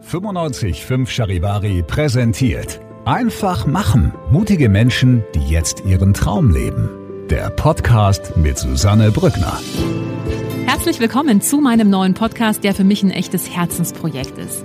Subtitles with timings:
[0.00, 2.80] 955 Charivari präsentiert.
[3.04, 4.14] Einfach machen.
[4.30, 6.88] Mutige Menschen, die jetzt ihren Traum leben.
[7.28, 9.58] Der Podcast mit Susanne Brückner.
[10.66, 14.64] Herzlich willkommen zu meinem neuen Podcast, der für mich ein echtes Herzensprojekt ist.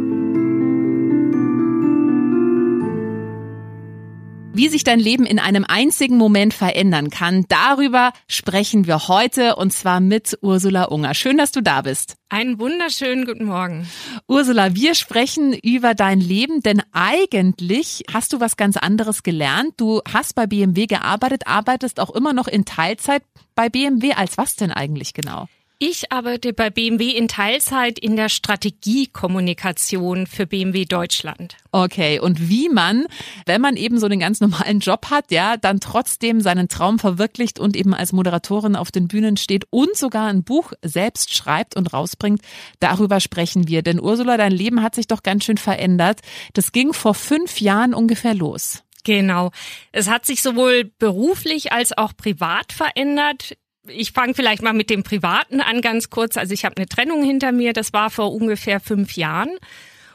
[4.53, 9.71] Wie sich dein Leben in einem einzigen Moment verändern kann, darüber sprechen wir heute und
[9.71, 11.13] zwar mit Ursula Unger.
[11.13, 12.17] Schön, dass du da bist.
[12.27, 13.87] Einen wunderschönen guten Morgen.
[14.27, 19.75] Ursula, wir sprechen über dein Leben, denn eigentlich hast du was ganz anderes gelernt.
[19.77, 23.23] Du hast bei BMW gearbeitet, arbeitest auch immer noch in Teilzeit
[23.55, 24.13] bei BMW.
[24.13, 25.47] Als was denn eigentlich genau?
[25.83, 31.57] Ich arbeite bei BMW in Teilzeit in der Strategiekommunikation für BMW Deutschland.
[31.71, 33.07] Okay, und wie man,
[33.47, 37.59] wenn man eben so einen ganz normalen Job hat, ja, dann trotzdem seinen Traum verwirklicht
[37.59, 41.91] und eben als Moderatorin auf den Bühnen steht und sogar ein Buch selbst schreibt und
[41.93, 42.43] rausbringt,
[42.79, 43.81] darüber sprechen wir.
[43.81, 46.19] Denn Ursula, dein Leben hat sich doch ganz schön verändert.
[46.53, 48.83] Das ging vor fünf Jahren ungefähr los.
[49.03, 49.49] Genau.
[49.91, 55.03] Es hat sich sowohl beruflich als auch privat verändert ich fange vielleicht mal mit dem
[55.03, 56.37] Privaten an, ganz kurz.
[56.37, 59.57] Also ich habe eine Trennung hinter mir, das war vor ungefähr fünf Jahren.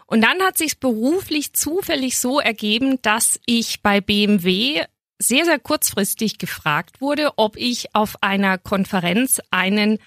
[0.06, 4.83] Und dann hat sich beruflich zufällig so ergeben, dass ich bei BMW
[5.19, 9.98] sehr, sehr kurzfristig gefragt wurde, ob ich auf einer Konferenz einen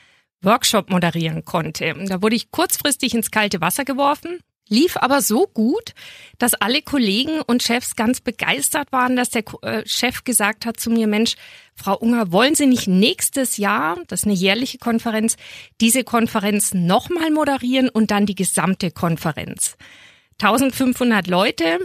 [0.41, 1.93] Workshop moderieren konnte.
[2.07, 4.39] Da wurde ich kurzfristig ins kalte Wasser geworfen
[4.69, 5.93] lief aber so gut,
[6.37, 10.89] dass alle Kollegen und Chefs ganz begeistert waren, dass der äh, Chef gesagt hat zu
[10.89, 11.35] mir, Mensch,
[11.75, 15.35] Frau Unger, wollen Sie nicht nächstes Jahr, das ist eine jährliche Konferenz,
[15.81, 19.77] diese Konferenz nochmal moderieren und dann die gesamte Konferenz?
[20.41, 21.79] 1500 Leute,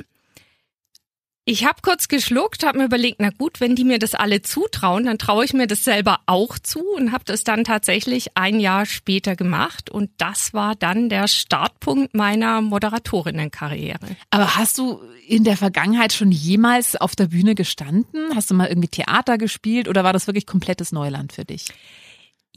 [1.47, 5.05] ich habe kurz geschluckt, habe mir überlegt, na gut, wenn die mir das alle zutrauen,
[5.05, 8.87] dann traue ich mir das selber auch zu und habe das dann tatsächlich ein Jahr
[8.87, 14.16] später gemacht und das war dann der Startpunkt meiner Moderatorinnenkarriere.
[14.31, 18.34] Aber hast du in der Vergangenheit schon jemals auf der Bühne gestanden?
[18.34, 21.66] Hast du mal irgendwie Theater gespielt oder war das wirklich komplettes Neuland für dich?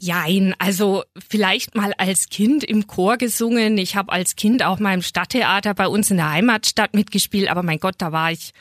[0.00, 3.76] Jein, also vielleicht mal als Kind im Chor gesungen.
[3.76, 7.62] Ich habe als Kind auch mal im Stadttheater bei uns in der Heimatstadt mitgespielt, aber
[7.62, 8.54] mein Gott, da war ich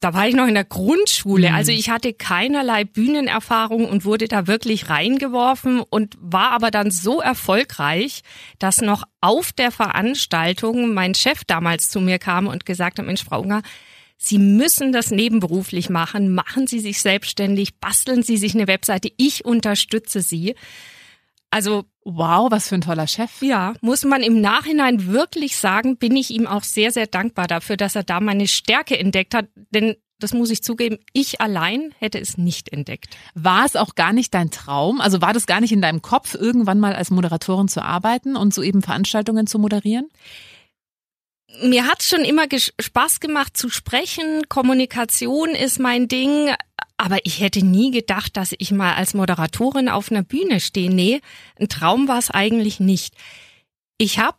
[0.00, 1.50] da war ich noch in der Grundschule.
[1.50, 1.54] Mhm.
[1.54, 7.20] Also ich hatte keinerlei Bühnenerfahrung und wurde da wirklich reingeworfen und war aber dann so
[7.20, 8.22] erfolgreich,
[8.58, 13.24] dass noch auf der Veranstaltung mein Chef damals zu mir kam und gesagt hat, Mensch,
[13.24, 13.62] Frau Unger,
[14.24, 16.32] Sie müssen das nebenberuflich machen.
[16.32, 19.10] Machen Sie sich selbstständig, basteln Sie sich eine Webseite.
[19.16, 20.54] Ich unterstütze Sie.
[21.52, 23.42] Also wow, was für ein toller Chef.
[23.42, 27.76] Ja, muss man im Nachhinein wirklich sagen, bin ich ihm auch sehr, sehr dankbar dafür,
[27.76, 29.48] dass er da meine Stärke entdeckt hat.
[29.70, 33.16] Denn das muss ich zugeben, ich allein hätte es nicht entdeckt.
[33.34, 35.02] War es auch gar nicht dein Traum?
[35.02, 38.54] Also war das gar nicht in deinem Kopf, irgendwann mal als Moderatorin zu arbeiten und
[38.54, 40.08] so eben Veranstaltungen zu moderieren?
[41.60, 42.46] Mir hat schon immer
[42.80, 44.48] Spaß gemacht zu sprechen.
[44.48, 46.54] Kommunikation ist mein Ding.
[46.96, 50.90] Aber ich hätte nie gedacht, dass ich mal als Moderatorin auf einer Bühne stehe.
[50.90, 51.20] Nee,
[51.58, 53.14] ein Traum war es eigentlich nicht.
[53.98, 54.38] Ich habe,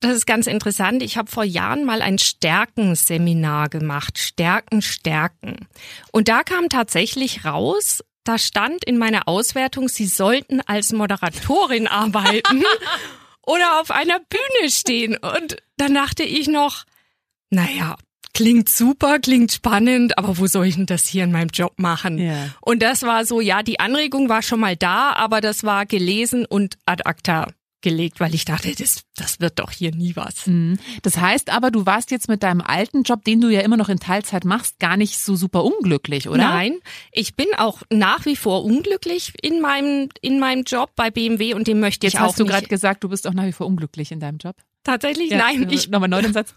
[0.00, 4.18] das ist ganz interessant, ich habe vor Jahren mal ein Stärkenseminar gemacht.
[4.18, 5.68] Stärken, Stärken.
[6.12, 12.64] Und da kam tatsächlich raus, da stand in meiner Auswertung, Sie sollten als Moderatorin arbeiten
[13.42, 15.16] oder auf einer Bühne stehen.
[15.16, 16.84] Und dann dachte ich noch,
[17.50, 17.96] naja,
[18.32, 22.18] klingt super, klingt spannend, aber wo soll ich denn das hier in meinem Job machen?
[22.18, 22.50] Ja.
[22.60, 26.44] Und das war so, ja, die Anregung war schon mal da, aber das war gelesen
[26.44, 27.48] und ad acta
[27.84, 30.48] gelegt, weil ich dachte, das, das wird doch hier nie was.
[30.48, 30.78] Mhm.
[31.02, 33.88] Das heißt aber, du warst jetzt mit deinem alten Job, den du ja immer noch
[33.88, 36.38] in Teilzeit machst, gar nicht so super unglücklich, oder?
[36.38, 36.78] Nein,
[37.12, 41.68] ich bin auch nach wie vor unglücklich in meinem, in meinem Job bei BMW und
[41.68, 43.66] dem möchte ich jetzt auch hast du gerade gesagt, du bist auch nach wie vor
[43.66, 44.56] unglücklich in deinem Job.
[44.82, 45.30] Tatsächlich?
[45.30, 45.88] Ja, Nein, ich.
[45.88, 46.54] Nochmal neu den Satz.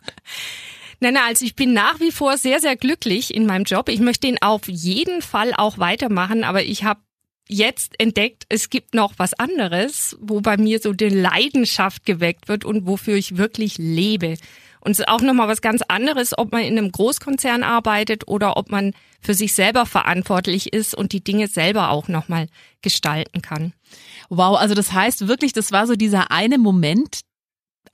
[0.99, 3.89] Nein, nein, also ich bin nach wie vor sehr, sehr glücklich in meinem Job.
[3.89, 7.01] Ich möchte ihn auf jeden Fall auch weitermachen, aber ich habe
[7.47, 12.65] jetzt entdeckt, es gibt noch was anderes, wo bei mir so die Leidenschaft geweckt wird
[12.65, 14.35] und wofür ich wirklich lebe.
[14.79, 18.57] Und es ist auch nochmal was ganz anderes, ob man in einem Großkonzern arbeitet oder
[18.57, 22.47] ob man für sich selber verantwortlich ist und die Dinge selber auch nochmal
[22.81, 23.73] gestalten kann.
[24.29, 27.21] Wow, also das heißt wirklich, das war so dieser eine Moment,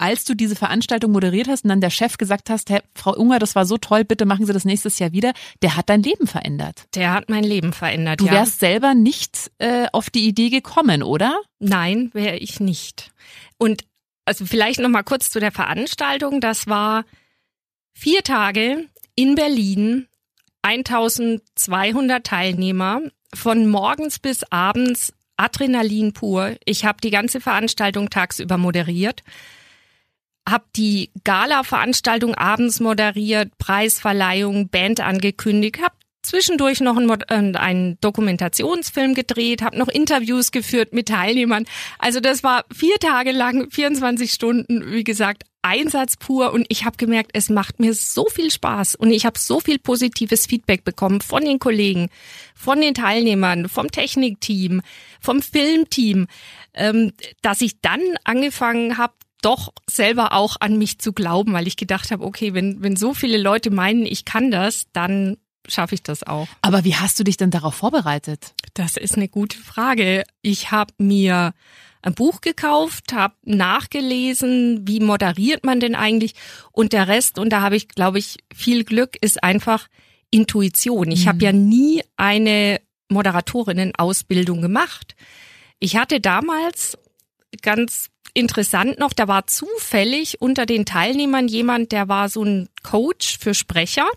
[0.03, 3.39] als du diese Veranstaltung moderiert hast und dann der Chef gesagt hast, hey, Frau Unger,
[3.39, 6.27] das war so toll, bitte machen Sie das nächstes Jahr wieder, der hat dein Leben
[6.27, 6.89] verändert.
[6.93, 8.33] Der hat mein Leben verändert, Du ja.
[8.33, 11.39] wärst selber nicht äh, auf die Idee gekommen, oder?
[11.59, 13.13] Nein, wäre ich nicht.
[13.57, 13.85] Und
[14.25, 16.41] also vielleicht noch mal kurz zu der Veranstaltung.
[16.41, 17.05] Das war
[17.93, 20.07] vier Tage in Berlin,
[20.63, 22.99] 1200 Teilnehmer,
[23.33, 26.57] von morgens bis abends Adrenalin pur.
[26.65, 29.23] Ich habe die ganze Veranstaltung tagsüber moderiert,
[30.47, 37.09] habe die Gala-Veranstaltung abends moderiert, Preisverleihung, Band angekündigt, habe zwischendurch noch einen,
[37.53, 41.65] äh, einen Dokumentationsfilm gedreht, habe noch Interviews geführt mit Teilnehmern.
[41.99, 46.97] Also das war vier Tage lang, 24 Stunden, wie gesagt, Einsatz pur und ich habe
[46.97, 51.21] gemerkt, es macht mir so viel Spaß und ich habe so viel positives Feedback bekommen
[51.21, 52.09] von den Kollegen,
[52.53, 54.81] von den Teilnehmern, vom Technikteam,
[55.21, 56.27] vom Filmteam,
[56.73, 59.13] ähm, dass ich dann angefangen habe,
[59.45, 63.13] doch selber auch an mich zu glauben, weil ich gedacht habe, okay, wenn, wenn so
[63.13, 65.37] viele Leute meinen, ich kann das, dann
[65.67, 66.47] schaffe ich das auch.
[66.61, 68.53] Aber wie hast du dich denn darauf vorbereitet?
[68.73, 70.23] Das ist eine gute Frage.
[70.41, 71.53] Ich habe mir
[72.01, 76.33] ein Buch gekauft, habe nachgelesen, wie moderiert man denn eigentlich
[76.71, 79.87] und der Rest, und da habe ich, glaube ich, viel Glück, ist einfach
[80.29, 81.11] Intuition.
[81.11, 85.15] Ich habe ja nie eine Moderatorinnen-Ausbildung gemacht.
[85.79, 86.97] Ich hatte damals
[87.61, 93.37] ganz interessant noch, da war zufällig unter den Teilnehmern jemand, der war so ein Coach
[93.39, 94.07] für Sprecher.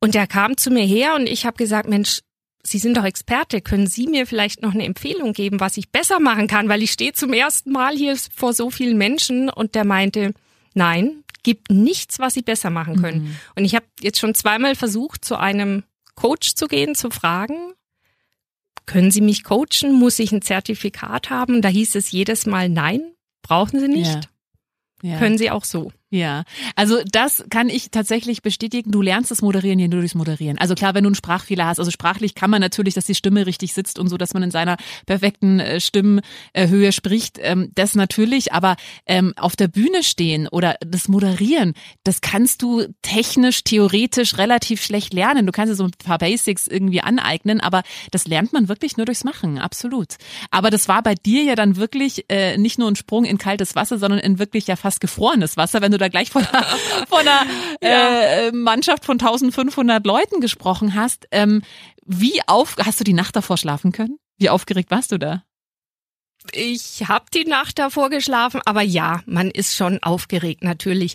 [0.00, 2.20] Und der kam zu mir her und ich habe gesagt, Mensch,
[2.64, 6.20] Sie sind doch Experte, können Sie mir vielleicht noch eine Empfehlung geben, was ich besser
[6.20, 9.84] machen kann, weil ich stehe zum ersten Mal hier vor so vielen Menschen und der
[9.84, 10.32] meinte,
[10.74, 13.36] nein, gibt nichts, was Sie besser machen können.
[13.56, 15.82] Und ich habe jetzt schon zweimal versucht, zu einem
[16.14, 17.72] Coach zu gehen, zu fragen,
[18.86, 19.92] können Sie mich coachen?
[19.92, 21.62] Muss ich ein Zertifikat haben?
[21.62, 23.12] Da hieß es jedes Mal nein,
[23.42, 24.28] brauchen Sie nicht.
[25.02, 25.18] Ja.
[25.18, 25.92] Können Sie auch so.
[26.12, 26.44] Ja,
[26.76, 28.90] also das kann ich tatsächlich bestätigen.
[28.90, 30.58] Du lernst das Moderieren hier nur durchs Moderieren.
[30.58, 33.46] Also klar, wenn du einen Sprachfehler hast, also sprachlich kann man natürlich, dass die Stimme
[33.46, 34.76] richtig sitzt und so, dass man in seiner
[35.06, 38.52] perfekten äh, Stimmhöhe spricht, ähm, das natürlich.
[38.52, 38.76] Aber
[39.06, 41.72] ähm, auf der Bühne stehen oder das Moderieren,
[42.04, 45.46] das kannst du technisch, theoretisch relativ schlecht lernen.
[45.46, 49.06] Du kannst dir so ein paar Basics irgendwie aneignen, aber das lernt man wirklich nur
[49.06, 50.16] durchs Machen, absolut.
[50.50, 53.74] Aber das war bei dir ja dann wirklich äh, nicht nur ein Sprung in kaltes
[53.74, 56.64] Wasser, sondern in wirklich ja fast gefrorenes Wasser, wenn du da gleich von einer,
[57.08, 57.46] von einer
[57.80, 61.26] äh, Mannschaft von 1500 Leuten gesprochen hast.
[61.30, 61.62] Ähm,
[62.04, 64.18] wie auf, hast du die Nacht davor schlafen können?
[64.36, 65.44] Wie aufgeregt warst du da?
[66.52, 71.14] Ich habe die Nacht davor geschlafen, aber ja, man ist schon aufgeregt natürlich.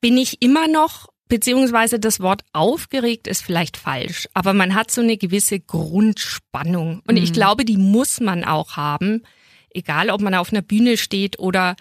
[0.00, 5.02] Bin ich immer noch, beziehungsweise das Wort aufgeregt ist vielleicht falsch, aber man hat so
[5.02, 7.02] eine gewisse Grundspannung.
[7.06, 9.22] Und ich glaube, die muss man auch haben,
[9.70, 11.76] egal ob man auf einer Bühne steht oder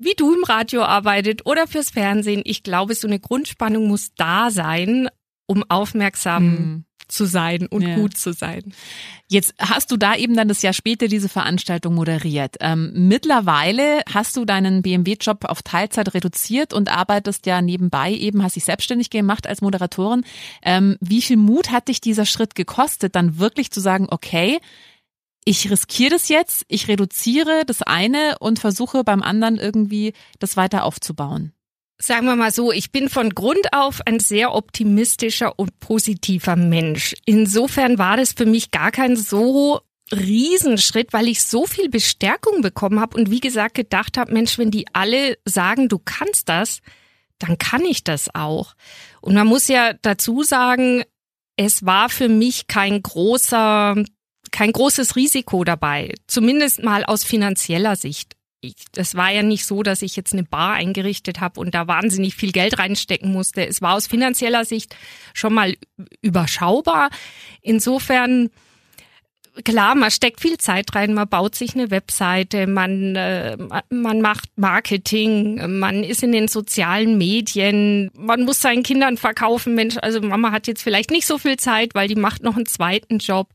[0.00, 2.42] wie du im Radio arbeitet oder fürs Fernsehen.
[2.44, 5.08] Ich glaube, so eine Grundspannung muss da sein,
[5.46, 7.96] um aufmerksam zu sein und Ja.
[7.96, 8.72] gut zu sein.
[9.28, 12.56] Jetzt hast du da eben dann das Jahr später diese Veranstaltung moderiert.
[12.60, 18.56] Ähm, mittlerweile hast du deinen BMW-Job auf Teilzeit reduziert und arbeitest ja nebenbei eben, hast
[18.56, 20.24] dich selbstständig gemacht als Moderatorin.
[20.62, 24.58] Ähm, wie viel Mut hat dich dieser Schritt gekostet, dann wirklich zu sagen, okay,
[25.50, 30.84] ich riskiere das jetzt, ich reduziere das eine und versuche beim anderen irgendwie das weiter
[30.84, 31.52] aufzubauen?
[31.98, 37.16] Sagen wir mal so, ich bin von Grund auf ein sehr optimistischer und positiver Mensch.
[37.26, 39.80] Insofern war das für mich gar kein so
[40.12, 44.70] Riesenschritt, weil ich so viel Bestärkung bekommen habe und wie gesagt gedacht habe, Mensch, wenn
[44.70, 46.78] die alle sagen, du kannst das,
[47.40, 48.74] dann kann ich das auch.
[49.20, 51.02] Und man muss ja dazu sagen,
[51.56, 53.96] es war für mich kein großer,
[54.50, 59.82] kein großes Risiko dabei, zumindest mal aus finanzieller Sicht ich, das war ja nicht so,
[59.82, 63.66] dass ich jetzt eine Bar eingerichtet habe und da wahnsinnig viel Geld reinstecken musste.
[63.66, 64.94] Es war aus finanzieller Sicht
[65.32, 65.76] schon mal
[66.20, 67.10] überschaubar.
[67.62, 68.50] Insofern
[69.64, 73.56] klar, man steckt viel Zeit rein, man baut sich eine Webseite, man äh,
[73.88, 79.74] man macht Marketing, man ist in den sozialen Medien, man muss seinen Kindern verkaufen.
[79.74, 82.66] Mensch, also Mama hat jetzt vielleicht nicht so viel Zeit, weil die macht noch einen
[82.66, 83.48] zweiten Job.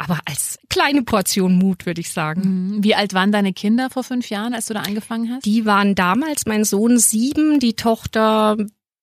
[0.00, 2.82] Aber als kleine Portion Mut, würde ich sagen.
[2.82, 5.44] Wie alt waren deine Kinder vor fünf Jahren, als du da angefangen hast?
[5.44, 8.56] Die waren damals mein Sohn sieben, die Tochter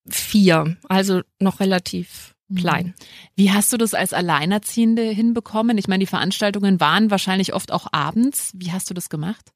[0.09, 2.95] vier, also noch relativ klein.
[3.35, 5.77] Wie hast du das als Alleinerziehende hinbekommen?
[5.77, 8.51] Ich meine, die Veranstaltungen waren wahrscheinlich oft auch abends.
[8.55, 9.51] Wie hast du das gemacht?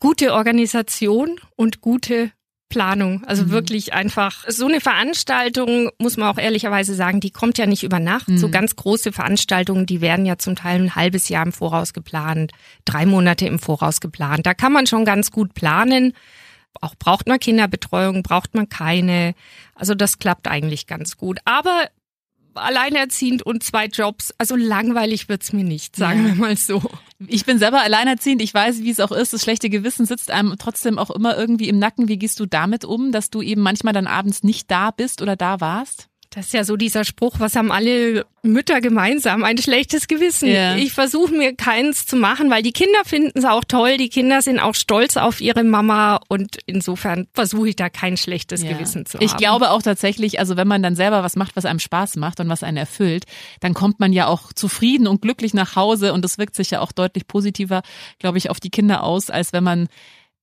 [0.00, 2.30] Gute Organisation und gute
[2.68, 3.24] Planung.
[3.24, 3.50] Also mhm.
[3.50, 8.00] wirklich einfach so eine Veranstaltung, muss man auch ehrlicherweise sagen, die kommt ja nicht über
[8.00, 8.28] Nacht.
[8.28, 8.38] Mhm.
[8.38, 12.52] So ganz große Veranstaltungen, die werden ja zum Teil ein halbes Jahr im Voraus geplant,
[12.84, 14.46] drei Monate im Voraus geplant.
[14.46, 16.12] Da kann man schon ganz gut planen.
[16.80, 19.34] auch braucht man Kinderbetreuung, braucht man keine.
[19.74, 21.38] Also das klappt eigentlich ganz gut.
[21.44, 21.88] Aber
[22.56, 24.34] alleinerziehend und zwei Jobs.
[24.38, 26.26] Also langweilig wird's mir nicht, sagen ja.
[26.28, 26.82] wir mal so.
[27.26, 28.42] Ich bin selber alleinerziehend.
[28.42, 29.32] Ich weiß, wie es auch ist.
[29.32, 32.08] Das schlechte Gewissen sitzt einem trotzdem auch immer irgendwie im Nacken.
[32.08, 35.36] Wie gehst du damit um, dass du eben manchmal dann abends nicht da bist oder
[35.36, 36.08] da warst?
[36.36, 39.42] Das ist ja so dieser Spruch, was haben alle Mütter gemeinsam?
[39.42, 40.50] Ein schlechtes Gewissen.
[40.50, 40.76] Ja.
[40.76, 43.96] Ich versuche mir keins zu machen, weil die Kinder finden es auch toll.
[43.96, 48.62] Die Kinder sind auch stolz auf ihre Mama und insofern versuche ich da kein schlechtes
[48.62, 48.74] ja.
[48.74, 49.24] Gewissen zu haben.
[49.24, 52.38] Ich glaube auch tatsächlich, also wenn man dann selber was macht, was einem Spaß macht
[52.38, 53.24] und was einen erfüllt,
[53.60, 56.82] dann kommt man ja auch zufrieden und glücklich nach Hause und das wirkt sich ja
[56.82, 57.80] auch deutlich positiver,
[58.18, 59.88] glaube ich, auf die Kinder aus, als wenn man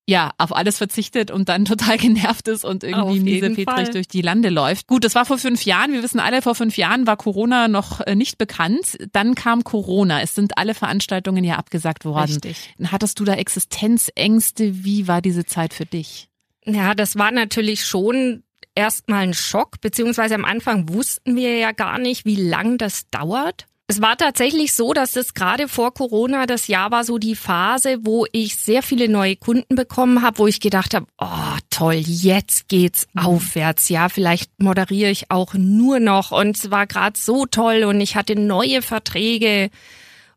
[0.07, 4.49] ja, auf alles verzichtet und dann total genervt ist und irgendwie miesepetrig durch die Lande
[4.49, 4.87] läuft.
[4.87, 5.93] Gut, das war vor fünf Jahren.
[5.93, 8.97] Wir wissen alle, vor fünf Jahren war Corona noch äh, nicht bekannt.
[9.11, 10.21] Dann kam Corona.
[10.21, 12.31] Es sind alle Veranstaltungen ja abgesagt worden.
[12.31, 12.73] Richtig.
[12.85, 14.83] Hattest du da Existenzängste?
[14.83, 16.27] Wie war diese Zeit für dich?
[16.65, 18.43] Ja, das war natürlich schon
[18.75, 23.67] erstmal ein Schock, beziehungsweise am Anfang wussten wir ja gar nicht, wie lang das dauert.
[23.87, 27.97] Es war tatsächlich so, dass es gerade vor Corona das Jahr war so die Phase,
[28.01, 32.69] wo ich sehr viele neue Kunden bekommen habe, wo ich gedacht habe, oh toll, jetzt
[32.69, 33.25] geht's mhm.
[33.25, 33.89] aufwärts.
[33.89, 38.15] Ja, vielleicht moderiere ich auch nur noch und es war gerade so toll und ich
[38.15, 39.69] hatte neue Verträge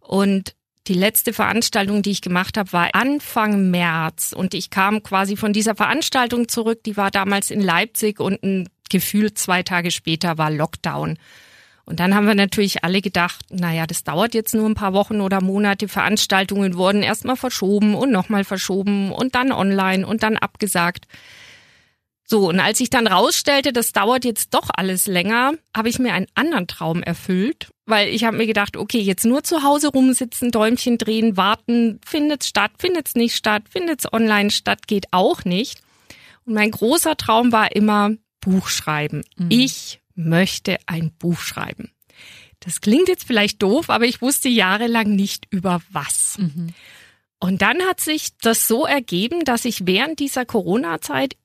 [0.01, 0.55] und
[0.89, 5.53] die letzte Veranstaltung, die ich gemacht habe, war Anfang März und ich kam quasi von
[5.53, 6.85] dieser Veranstaltung zurück.
[6.85, 11.19] Die war damals in Leipzig und ein Gefühl zwei Tage später war Lockdown.
[11.87, 15.21] Und dann haben wir natürlich alle gedacht, naja, das dauert jetzt nur ein paar Wochen
[15.21, 15.87] oder Monate.
[15.87, 21.07] Veranstaltungen wurden erstmal verschoben und nochmal verschoben und dann online und dann abgesagt.
[22.29, 26.13] So, und als ich dann rausstellte, das dauert jetzt doch alles länger, habe ich mir
[26.13, 30.51] einen anderen Traum erfüllt, weil ich habe mir gedacht, okay, jetzt nur zu Hause rumsitzen,
[30.51, 35.83] Däumchen drehen, warten, findet's statt, findet's nicht statt, findet's online statt, geht auch nicht.
[36.45, 39.23] Und mein großer Traum war immer Buch schreiben.
[39.37, 39.47] Mhm.
[39.51, 41.93] Ich möchte ein Buch schreiben.
[42.61, 46.39] Das klingt jetzt vielleicht doof, aber ich wusste jahrelang nicht über was.
[46.39, 46.75] Mhm.
[47.39, 51.37] Und dann hat sich das so ergeben, dass ich während dieser Corona-Zeit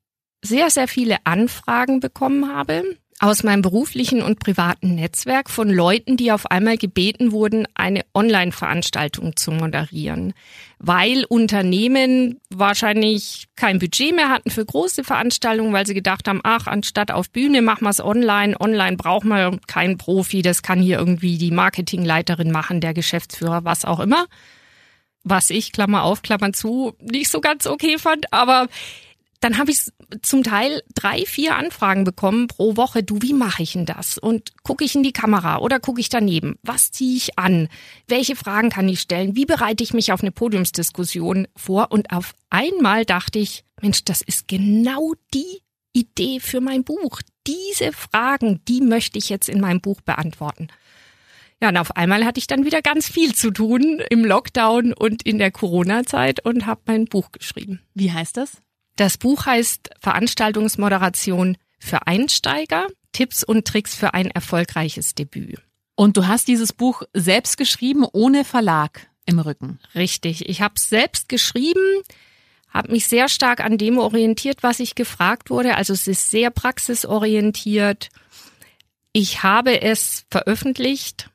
[0.41, 6.31] sehr, sehr viele Anfragen bekommen habe aus meinem beruflichen und privaten Netzwerk von Leuten, die
[6.31, 10.33] auf einmal gebeten wurden, eine Online-Veranstaltung zu moderieren,
[10.79, 16.65] weil Unternehmen wahrscheinlich kein Budget mehr hatten für große Veranstaltungen, weil sie gedacht haben, ach,
[16.65, 18.59] anstatt auf Bühne machen wir es online.
[18.59, 23.85] Online braucht man keinen Profi, das kann hier irgendwie die Marketingleiterin machen, der Geschäftsführer, was
[23.85, 24.25] auch immer.
[25.23, 28.67] Was ich, Klammer auf, Klammer zu, nicht so ganz okay fand, aber
[29.41, 33.01] dann habe ich zum Teil drei, vier Anfragen bekommen pro Woche.
[33.01, 34.19] Du, wie mache ich denn das?
[34.19, 36.59] Und gucke ich in die Kamera oder gucke ich daneben?
[36.61, 37.67] Was ziehe ich an?
[38.07, 39.35] Welche Fragen kann ich stellen?
[39.35, 41.91] Wie bereite ich mich auf eine Podiumsdiskussion vor?
[41.91, 47.21] Und auf einmal dachte ich, Mensch, das ist genau die Idee für mein Buch.
[47.47, 50.67] Diese Fragen, die möchte ich jetzt in meinem Buch beantworten.
[51.59, 55.23] Ja, und auf einmal hatte ich dann wieder ganz viel zu tun im Lockdown und
[55.23, 57.81] in der Corona-Zeit und habe mein Buch geschrieben.
[57.95, 58.61] Wie heißt das?
[59.01, 65.59] Das Buch heißt Veranstaltungsmoderation für Einsteiger, Tipps und Tricks für ein erfolgreiches Debüt.
[65.95, 69.79] Und du hast dieses Buch selbst geschrieben, ohne Verlag im Rücken.
[69.95, 72.03] Richtig, ich habe es selbst geschrieben,
[72.69, 75.77] habe mich sehr stark an dem orientiert, was ich gefragt wurde.
[75.77, 78.09] Also es ist sehr praxisorientiert.
[79.13, 81.30] Ich habe es veröffentlicht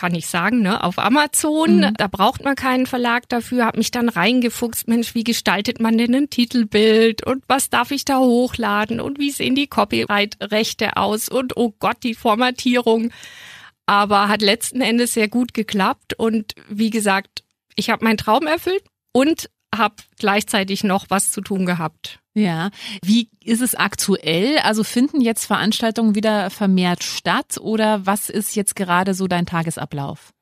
[0.00, 1.76] kann ich sagen, ne, auf Amazon.
[1.76, 1.94] Mhm.
[1.98, 3.66] Da braucht man keinen Verlag dafür.
[3.66, 8.06] Hab mich dann reingefuchst, Mensch, wie gestaltet man denn ein Titelbild und was darf ich
[8.06, 13.10] da hochladen und wie sehen die Copyright-Rechte aus und oh Gott, die Formatierung.
[13.84, 17.44] Aber hat letzten Endes sehr gut geklappt und wie gesagt,
[17.76, 22.20] ich habe meinen Traum erfüllt und habe gleichzeitig noch was zu tun gehabt.
[22.34, 22.70] Ja,
[23.04, 24.58] wie ist es aktuell?
[24.58, 30.32] Also finden jetzt Veranstaltungen wieder vermehrt statt oder was ist jetzt gerade so dein Tagesablauf?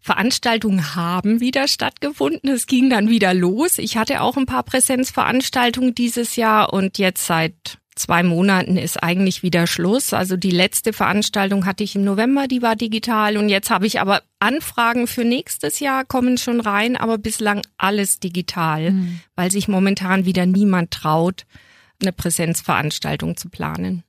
[0.00, 2.48] Veranstaltungen haben wieder stattgefunden.
[2.48, 3.78] Es ging dann wieder los.
[3.78, 9.42] Ich hatte auch ein paar Präsenzveranstaltungen dieses Jahr und jetzt seit zwei Monaten ist eigentlich
[9.42, 10.12] wieder Schluss.
[10.12, 14.00] Also die letzte Veranstaltung hatte ich im November, die war digital und jetzt habe ich
[14.00, 19.20] aber Anfragen für nächstes Jahr kommen schon rein, aber bislang alles digital, mhm.
[19.34, 21.46] weil sich momentan wieder niemand traut,
[22.00, 24.04] eine Präsenzveranstaltung zu planen.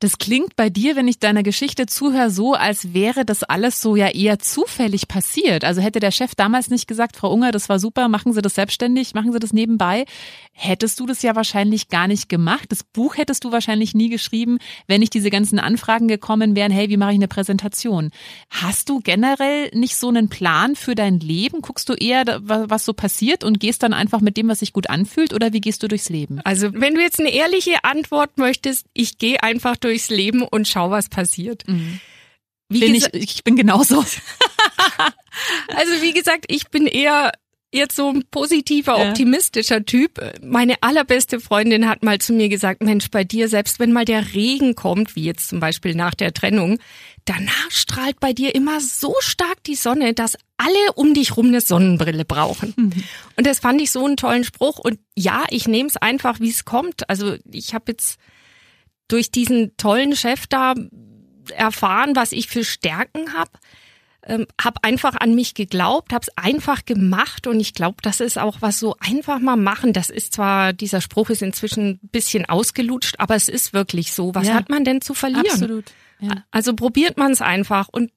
[0.00, 3.96] Das klingt bei dir, wenn ich deiner Geschichte zuhöre, so, als wäre das alles so
[3.96, 5.62] ja eher zufällig passiert.
[5.62, 8.54] Also hätte der Chef damals nicht gesagt, Frau Unger, das war super, machen Sie das
[8.54, 10.06] selbstständig, machen Sie das nebenbei,
[10.52, 12.64] hättest du das ja wahrscheinlich gar nicht gemacht.
[12.70, 16.88] Das Buch hättest du wahrscheinlich nie geschrieben, wenn nicht diese ganzen Anfragen gekommen wären, hey,
[16.88, 18.10] wie mache ich eine Präsentation?
[18.48, 21.60] Hast du generell nicht so einen Plan für dein Leben?
[21.60, 24.88] Guckst du eher, was so passiert und gehst dann einfach mit dem, was sich gut
[24.88, 26.40] anfühlt oder wie gehst du durchs Leben?
[26.44, 30.68] Also wenn du jetzt eine ehrliche Antwort möchtest, ich gehe einfach durch durchs Leben und
[30.68, 31.66] schau, was passiert.
[31.66, 32.00] Mhm.
[32.68, 33.96] Bin ich, ich bin genauso.
[35.68, 37.32] also wie gesagt, ich bin eher
[37.72, 39.80] jetzt so ein positiver, optimistischer ja.
[39.80, 40.20] Typ.
[40.42, 44.34] Meine allerbeste Freundin hat mal zu mir gesagt, Mensch, bei dir, selbst wenn mal der
[44.34, 46.78] Regen kommt, wie jetzt zum Beispiel nach der Trennung,
[47.24, 51.60] danach strahlt bei dir immer so stark die Sonne, dass alle um dich rum eine
[51.60, 52.74] Sonnenbrille brauchen.
[52.76, 53.04] Mhm.
[53.36, 54.78] Und das fand ich so einen tollen Spruch.
[54.78, 57.08] Und ja, ich nehme es einfach, wie es kommt.
[57.08, 58.18] Also ich habe jetzt
[59.12, 60.74] durch diesen tollen Chef da
[61.50, 63.50] erfahren, was ich für Stärken habe.
[64.22, 68.38] Ähm, habe einfach an mich geglaubt, habe es einfach gemacht und ich glaube, das ist
[68.38, 69.94] auch was so einfach mal machen.
[69.94, 74.34] Das ist zwar, dieser Spruch ist inzwischen ein bisschen ausgelutscht, aber es ist wirklich so.
[74.34, 75.46] Was ja, hat man denn zu verlieren?
[75.46, 75.86] Absolut.
[76.20, 76.44] Ja.
[76.50, 78.12] Also probiert man es einfach und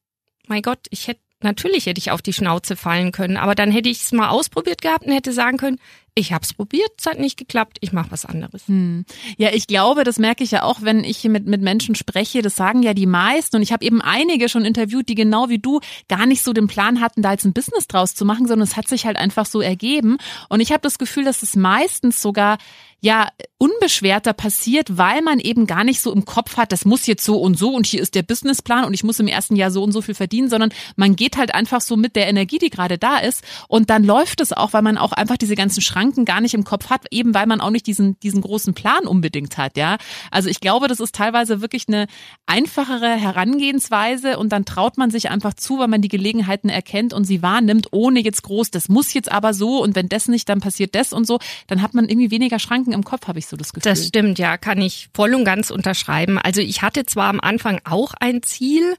[0.48, 3.90] mein Gott, ich hätte natürlich hätte ich auf die Schnauze fallen können, aber dann hätte
[3.90, 5.80] ich es mal ausprobiert gehabt und hätte sagen können,
[6.16, 8.68] ich habe es probiert, es hat nicht geklappt, ich mache was anderes.
[8.68, 9.06] Hm.
[9.38, 12.56] Ja, ich glaube, das merke ich ja auch, wenn ich mit, mit Menschen spreche, das
[12.56, 15.80] sagen ja die meisten und ich habe eben einige schon interviewt, die genau wie du
[16.08, 18.78] gar nicht so den Plan hatten, da jetzt ein Business draus zu machen, sondern es
[18.78, 20.18] hat sich halt einfach so ergeben
[20.50, 22.58] und ich habe das Gefühl, dass es meistens sogar
[23.04, 23.28] ja
[23.58, 27.38] unbeschwerter passiert, weil man eben gar nicht so im Kopf hat, das muss jetzt so
[27.38, 29.92] und so und hier ist der Businessplan und ich muss im ersten Jahr so und
[29.92, 33.18] so viel verdienen, sondern man geht halt einfach so mit der Energie, die gerade da
[33.18, 36.54] ist und dann läuft es auch, weil man auch einfach diese ganzen Schranken gar nicht
[36.54, 39.98] im Kopf hat, eben weil man auch nicht diesen diesen großen Plan unbedingt hat, ja.
[40.30, 42.06] Also ich glaube, das ist teilweise wirklich eine
[42.46, 47.26] einfachere Herangehensweise und dann traut man sich einfach zu, weil man die Gelegenheiten erkennt und
[47.26, 50.62] sie wahrnimmt, ohne jetzt groß, das muss jetzt aber so und wenn das nicht, dann
[50.62, 53.48] passiert das und so, dann hat man irgendwie weniger Schranken Gedanken im Kopf, habe ich
[53.48, 53.90] so das Gefühl.
[53.90, 56.38] Das stimmt, ja, kann ich voll und ganz unterschreiben.
[56.38, 58.96] Also ich hatte zwar am Anfang auch ein Ziel,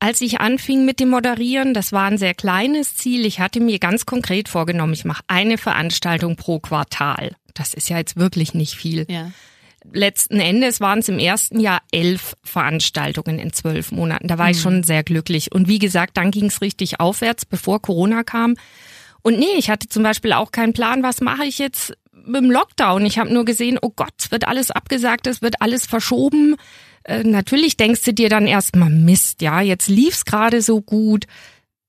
[0.00, 3.26] als ich anfing mit dem Moderieren, das war ein sehr kleines Ziel.
[3.26, 7.36] Ich hatte mir ganz konkret vorgenommen, ich mache eine Veranstaltung pro Quartal.
[7.54, 9.06] Das ist ja jetzt wirklich nicht viel.
[9.08, 9.30] Ja.
[9.92, 14.28] Letzten Endes waren es im ersten Jahr elf Veranstaltungen in zwölf Monaten.
[14.28, 14.52] Da war mhm.
[14.52, 15.52] ich schon sehr glücklich.
[15.52, 18.56] Und wie gesagt, dann ging es richtig aufwärts, bevor Corona kam.
[19.22, 22.50] Und nee, ich hatte zum Beispiel auch keinen Plan, was mache ich jetzt mit dem
[22.50, 23.04] Lockdown.
[23.04, 26.56] Ich habe nur gesehen, oh Gott, es wird alles abgesagt, es wird alles verschoben.
[27.04, 31.26] Äh, natürlich denkst du dir dann erstmal Mist, ja, jetzt lief's gerade so gut.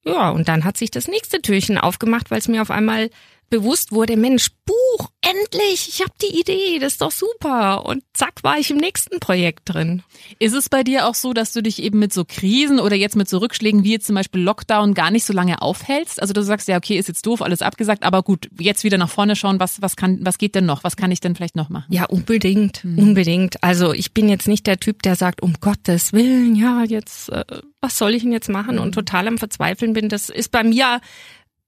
[0.03, 3.09] Ja, und dann hat sich das nächste Türchen aufgemacht, weil es mir auf einmal
[3.51, 7.85] bewusst wurde, Mensch, Buch, endlich, ich habe die Idee, das ist doch super.
[7.85, 10.03] Und zack, war ich im nächsten Projekt drin.
[10.39, 13.15] Ist es bei dir auch so, dass du dich eben mit so Krisen oder jetzt
[13.15, 16.21] mit so Rückschlägen wie jetzt zum Beispiel Lockdown gar nicht so lange aufhältst?
[16.21, 19.09] Also du sagst ja, okay, ist jetzt doof, alles abgesagt, aber gut, jetzt wieder nach
[19.09, 20.85] vorne schauen, was, was kann, was geht denn noch?
[20.85, 21.93] Was kann ich denn vielleicht noch machen?
[21.93, 22.97] Ja, unbedingt, hm.
[22.97, 23.61] unbedingt.
[23.63, 27.43] Also ich bin jetzt nicht der Typ, der sagt, um Gottes Willen, ja, jetzt, äh,
[27.81, 28.79] was soll ich denn jetzt machen?
[28.79, 28.91] Und hm.
[28.93, 30.07] total am Verzweifeln bin.
[30.07, 31.01] Das ist bei mir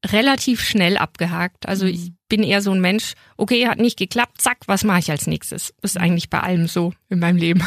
[0.05, 1.67] relativ schnell abgehakt.
[1.67, 2.17] Also ich mhm.
[2.29, 5.73] bin eher so ein Mensch, okay, hat nicht geklappt, zack, was mache ich als nächstes?
[5.81, 7.65] Das ist eigentlich bei allem so in meinem Leben.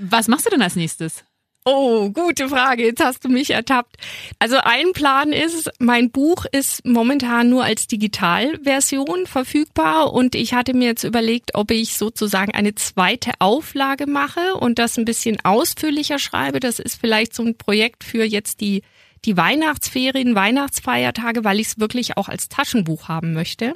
[0.00, 1.24] Was machst du denn als nächstes?
[1.66, 2.84] Oh, gute Frage.
[2.84, 3.96] Jetzt hast du mich ertappt.
[4.38, 10.74] Also ein Plan ist, mein Buch ist momentan nur als Digitalversion verfügbar und ich hatte
[10.74, 16.18] mir jetzt überlegt, ob ich sozusagen eine zweite Auflage mache und das ein bisschen ausführlicher
[16.18, 16.60] schreibe.
[16.60, 18.82] Das ist vielleicht so ein Projekt für jetzt die
[19.24, 23.74] die Weihnachtsferien, Weihnachtsfeiertage, weil ich es wirklich auch als Taschenbuch haben möchte.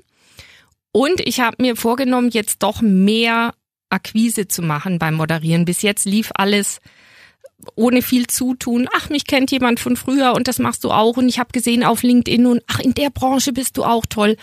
[0.92, 3.54] Und ich habe mir vorgenommen, jetzt doch mehr
[3.90, 5.64] Akquise zu machen beim Moderieren.
[5.64, 6.80] Bis jetzt lief alles
[7.74, 8.88] ohne viel Zutun.
[8.94, 11.16] Ach, mich kennt jemand von früher und das machst du auch.
[11.16, 14.36] Und ich habe gesehen auf LinkedIn und ach, in der Branche bist du auch toll.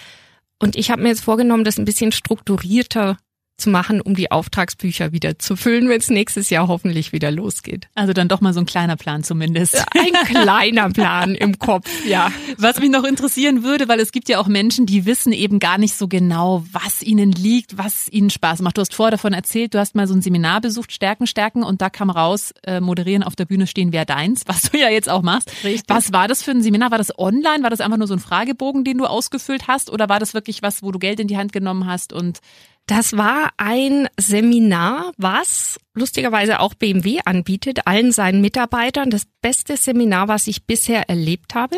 [0.60, 3.18] Und ich habe mir jetzt vorgenommen, das ein bisschen strukturierter
[3.58, 7.88] zu machen, um die Auftragsbücher wieder zu füllen, wenn es nächstes Jahr hoffentlich wieder losgeht.
[7.96, 9.82] Also dann doch mal so ein kleiner Plan zumindest.
[9.94, 12.32] Ein kleiner Plan im Kopf, ja.
[12.58, 15.78] Was mich noch interessieren würde, weil es gibt ja auch Menschen, die wissen eben gar
[15.78, 18.78] nicht so genau, was ihnen liegt, was ihnen Spaß macht.
[18.78, 21.82] Du hast vorher davon erzählt, du hast mal so ein Seminar besucht, Stärken, Stärken, und
[21.82, 25.10] da kam raus, äh, moderieren auf der Bühne stehen, wer deins, was du ja jetzt
[25.10, 25.52] auch machst.
[25.64, 25.86] Richtig.
[25.88, 26.92] Was war das für ein Seminar?
[26.92, 27.64] War das online?
[27.64, 29.90] War das einfach nur so ein Fragebogen, den du ausgefüllt hast?
[29.90, 32.42] Oder war das wirklich was, wo du Geld in die Hand genommen hast und
[32.88, 39.10] das war ein Seminar, was lustigerweise auch BMW anbietet, allen seinen Mitarbeitern.
[39.10, 41.78] Das beste Seminar, was ich bisher erlebt habe.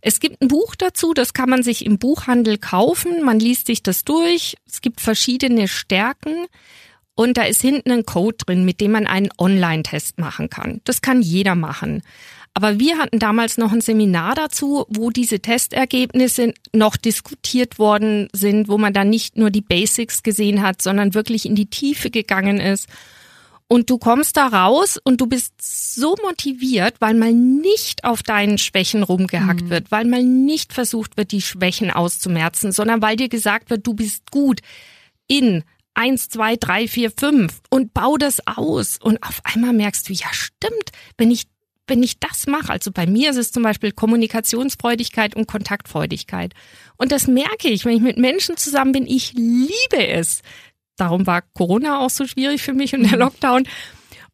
[0.00, 3.22] Es gibt ein Buch dazu, das kann man sich im Buchhandel kaufen.
[3.22, 4.56] Man liest sich das durch.
[4.66, 6.46] Es gibt verschiedene Stärken.
[7.14, 10.80] Und da ist hinten ein Code drin, mit dem man einen Online-Test machen kann.
[10.84, 12.02] Das kann jeder machen.
[12.54, 18.68] Aber wir hatten damals noch ein Seminar dazu, wo diese Testergebnisse noch diskutiert worden sind,
[18.68, 22.58] wo man dann nicht nur die Basics gesehen hat, sondern wirklich in die Tiefe gegangen
[22.58, 22.88] ist.
[23.68, 28.58] Und du kommst da raus und du bist so motiviert, weil mal nicht auf deinen
[28.58, 29.70] Schwächen rumgehackt mhm.
[29.70, 33.94] wird, weil mal nicht versucht wird, die Schwächen auszumerzen, sondern weil dir gesagt wird, du
[33.94, 34.60] bist gut
[35.28, 35.62] in
[35.94, 38.98] eins, zwei, drei, vier, fünf und bau das aus.
[39.02, 41.46] Und auf einmal merkst du, ja stimmt, wenn ich
[41.86, 46.54] wenn ich das mache, also bei mir ist es zum Beispiel Kommunikationsfreudigkeit und Kontaktfreudigkeit.
[46.96, 50.42] Und das merke ich, wenn ich mit Menschen zusammen bin, ich liebe es.
[50.96, 53.18] Darum war Corona auch so schwierig für mich und der mhm.
[53.18, 53.68] Lockdown.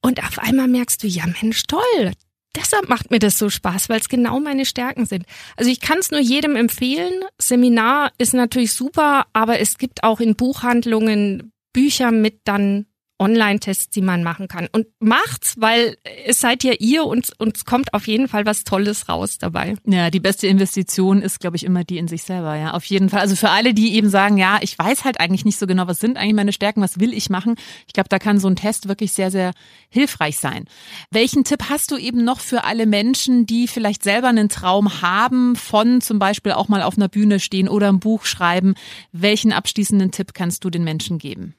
[0.03, 2.13] Und auf einmal merkst du, ja Mensch, toll.
[2.57, 5.25] Deshalb macht mir das so Spaß, weil es genau meine Stärken sind.
[5.57, 7.13] Also ich kann es nur jedem empfehlen.
[7.39, 12.87] Seminar ist natürlich super, aber es gibt auch in Buchhandlungen Bücher mit dann
[13.19, 14.69] Online-Tests, die man machen kann.
[14.73, 19.09] Und macht's, weil es seid ja ihr und, und kommt auf jeden Fall was Tolles
[19.09, 19.77] raus dabei.
[19.87, 22.73] Ja, die beste Investition ist, glaube ich, immer die in sich selber, ja.
[22.73, 23.21] Auf jeden Fall.
[23.21, 26.01] Also für alle, die eben sagen, ja, ich weiß halt eigentlich nicht so genau, was
[26.01, 27.57] sind eigentlich meine Stärken, was will ich machen.
[27.87, 29.53] Ich glaube, da kann so ein Test wirklich sehr, sehr
[29.89, 30.67] hilfreich sein.
[31.11, 35.57] Welchen Tipp hast du eben noch für alle Menschen, die vielleicht selber einen Traum haben,
[35.57, 38.75] von zum Beispiel auch mal auf einer Bühne stehen oder ein Buch schreiben?
[39.13, 41.55] Welchen abschließenden Tipp kannst du den Menschen geben?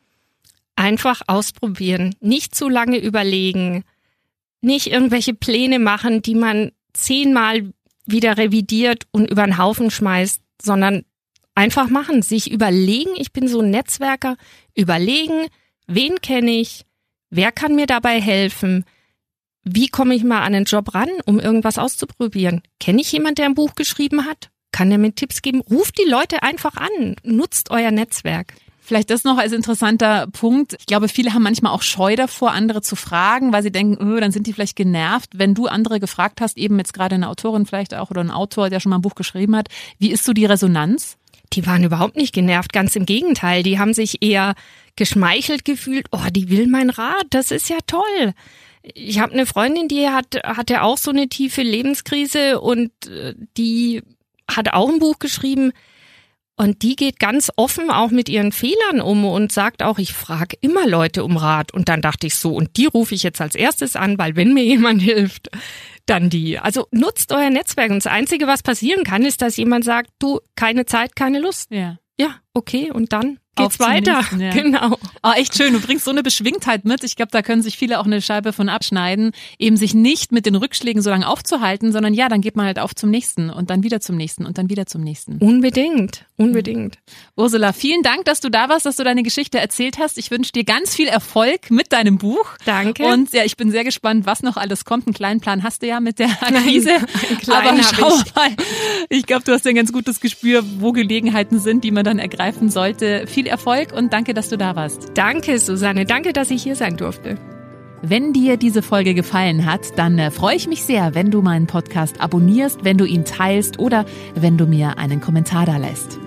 [0.78, 3.84] Einfach ausprobieren, nicht zu lange überlegen,
[4.62, 7.74] nicht irgendwelche Pläne machen, die man zehnmal
[8.06, 11.04] wieder revidiert und über den Haufen schmeißt, sondern
[11.56, 14.38] einfach machen, sich überlegen, ich bin so ein Netzwerker,
[14.76, 15.48] überlegen,
[15.88, 16.86] wen kenne ich,
[17.32, 18.86] wer kann mir dabei helfen,
[19.64, 22.62] wie komme ich mal an einen Job ran, um irgendwas auszuprobieren.
[22.80, 24.52] Kenne ich jemand, der ein Buch geschrieben hat?
[24.72, 25.62] Kann der mir Tipps geben?
[25.62, 28.54] Ruft die Leute einfach an, nutzt euer Netzwerk.
[28.88, 30.78] Vielleicht das noch als interessanter Punkt.
[30.80, 34.18] Ich glaube, viele haben manchmal auch Scheu davor, andere zu fragen, weil sie denken, oh,
[34.18, 35.32] dann sind die vielleicht genervt.
[35.34, 38.70] Wenn du andere gefragt hast, eben jetzt gerade eine Autorin vielleicht auch oder ein Autor,
[38.70, 39.68] der schon mal ein Buch geschrieben hat,
[40.00, 41.18] wie ist so die Resonanz?
[41.52, 43.62] Die waren überhaupt nicht genervt, ganz im Gegenteil.
[43.62, 44.56] Die haben sich eher
[44.96, 46.08] geschmeichelt gefühlt.
[46.14, 48.34] Oh, die will mein Rat, das ist ja toll.
[48.84, 54.02] Ich habe eine Freundin, die hat hatte auch so eine tiefe Lebenskrise und äh, die
[54.50, 55.74] hat auch ein Buch geschrieben.
[56.60, 60.58] Und die geht ganz offen auch mit ihren Fehlern um und sagt auch, ich frage
[60.60, 61.72] immer Leute um Rat.
[61.72, 64.56] Und dann dachte ich so, und die rufe ich jetzt als erstes an, weil wenn
[64.56, 65.50] mir jemand hilft,
[66.08, 66.58] dann die.
[66.58, 67.92] Also nutzt euer Netzwerk.
[67.92, 71.70] Und das Einzige, was passieren kann, ist, dass jemand sagt, du, keine Zeit, keine Lust.
[71.70, 72.00] Ja.
[72.20, 73.40] Ja, okay, und dann?
[73.58, 74.18] Geht's weiter.
[74.18, 74.52] Nächsten, ja.
[74.52, 74.98] Genau.
[75.24, 75.74] Oh, echt schön.
[75.74, 77.04] Du bringst so eine Beschwingtheit mit.
[77.04, 80.46] Ich glaube, da können sich viele auch eine Scheibe von abschneiden, eben sich nicht mit
[80.46, 83.70] den Rückschlägen so lange aufzuhalten, sondern ja, dann geht man halt auf zum nächsten und
[83.70, 85.38] dann wieder zum nächsten und dann wieder zum nächsten.
[85.38, 86.98] Unbedingt, unbedingt.
[87.36, 90.18] Ursula, vielen Dank, dass du da warst, dass du deine Geschichte erzählt hast.
[90.18, 92.46] Ich wünsche dir ganz viel Erfolg mit deinem Buch.
[92.66, 93.04] Danke.
[93.04, 95.08] Und ja, ich bin sehr gespannt, was noch alles kommt.
[95.08, 96.96] Einen kleinen Plan hast du ja mit der Akquise.
[97.48, 98.36] Aber schau ich.
[98.36, 98.50] mal.
[99.10, 102.20] Ich glaube, du hast ja ein ganz gutes Gespür, wo Gelegenheiten sind, die man dann
[102.20, 103.26] ergreifen sollte.
[103.28, 105.12] Viel Erfolg und danke, dass du da warst.
[105.16, 106.06] Danke, Susanne.
[106.06, 107.38] Danke, dass ich hier sein durfte.
[108.02, 111.66] Wenn dir diese Folge gefallen hat, dann äh, freue ich mich sehr, wenn du meinen
[111.66, 114.06] Podcast abonnierst, wenn du ihn teilst oder
[114.36, 116.20] wenn du mir einen Kommentar da lässt.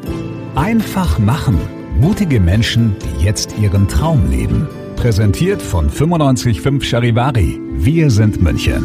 [0.56, 1.58] Einfach machen.
[2.00, 4.68] Mutige Menschen, die jetzt ihren Traum leben.
[4.96, 7.60] Präsentiert von 955 Charivari.
[7.72, 8.84] Wir sind München.